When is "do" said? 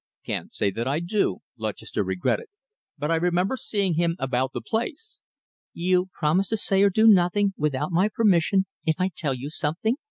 0.99-1.41, 6.89-7.05